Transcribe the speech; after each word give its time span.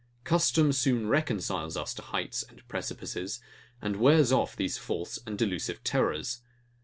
Custom 0.23 0.71
soon 0.73 1.05
reconciles 1.07 1.77
us 1.77 1.93
to 1.93 2.01
heights 2.01 2.41
and 2.41 2.67
precipices, 2.67 3.39
and 3.83 3.97
wears 3.97 4.31
off 4.31 4.55
these 4.55 4.79
false 4.79 5.19
and 5.27 5.37
delusive 5.37 5.83
terrors. 5.83 6.41